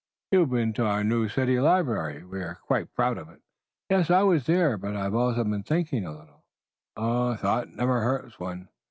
"You 0.31 0.39
have 0.39 0.49
been 0.49 0.73
to 0.73 0.83
our 0.87 1.03
new 1.03 1.27
city 1.29 1.59
library? 1.59 2.25
We 2.25 2.39
are 2.41 2.55
quite 2.55 2.91
proud 2.95 3.19
of 3.19 3.29
it." 3.29 3.39
"Yes, 3.87 4.09
I 4.09 4.23
was 4.23 4.47
there, 4.47 4.75
but 4.75 4.95
I 4.95 5.03
have 5.03 5.13
also 5.13 5.43
been 5.43 5.61
thinking 5.61 6.07
a 6.07 6.17
little." 6.17 6.43
"Thought 7.37 7.69
never 7.69 8.01
hurts 8.01 8.39
one. 8.39 8.69